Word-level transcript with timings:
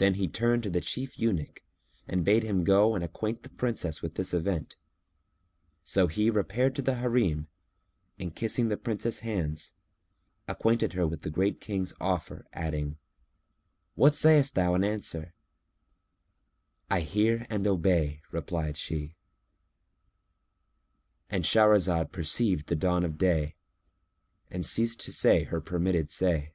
Then 0.00 0.14
he 0.14 0.28
turned 0.28 0.62
to 0.62 0.70
the 0.70 0.80
chief 0.80 1.18
eunuch 1.18 1.64
and 2.06 2.24
bade 2.24 2.44
him 2.44 2.62
go 2.62 2.94
and 2.94 3.02
acquaint 3.02 3.42
the 3.42 3.48
Princess 3.48 4.00
with 4.00 4.14
the 4.14 4.22
event. 4.36 4.76
So 5.82 6.06
he 6.06 6.30
repaired 6.30 6.76
to 6.76 6.82
the 6.82 6.94
Harim 6.98 7.48
and, 8.16 8.32
kissing 8.32 8.68
the 8.68 8.76
Princess's 8.76 9.22
hands, 9.22 9.74
acquainted 10.46 10.92
her 10.92 11.04
with 11.04 11.22
the 11.22 11.30
Great 11.32 11.60
King's 11.60 11.92
offer 12.00 12.46
adding, 12.52 12.96
"What 13.96 14.14
sayest 14.14 14.54
thou 14.54 14.76
in 14.76 14.84
answer?" 14.84 15.34
"I 16.88 17.00
hear 17.00 17.44
and 17.50 17.66
I 17.66 17.70
obey," 17.70 18.22
replied 18.30 18.76
she.——And 21.26 21.42
Shahrazad 21.42 22.12
perceived 22.12 22.68
the 22.68 22.76
dawn 22.76 23.04
of 23.04 23.18
day 23.18 23.56
and 24.48 24.64
ceased 24.64 25.00
to 25.00 25.12
say 25.12 25.42
her 25.42 25.60
permitted 25.60 26.08
say. 26.12 26.54